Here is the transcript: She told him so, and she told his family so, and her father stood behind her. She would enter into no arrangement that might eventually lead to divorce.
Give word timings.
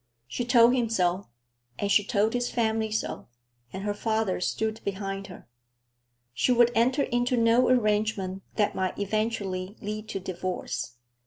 She 0.27 0.45
told 0.45 0.73
him 0.73 0.89
so, 0.89 1.27
and 1.77 1.91
she 1.91 2.03
told 2.03 2.33
his 2.33 2.49
family 2.49 2.89
so, 2.89 3.27
and 3.71 3.83
her 3.83 3.93
father 3.93 4.41
stood 4.41 4.81
behind 4.83 5.27
her. 5.27 5.47
She 6.33 6.51
would 6.51 6.71
enter 6.73 7.03
into 7.03 7.37
no 7.37 7.69
arrangement 7.69 8.41
that 8.55 8.73
might 8.73 8.97
eventually 8.97 9.77
lead 9.79 10.07
to 10.09 10.19
divorce. 10.19 10.93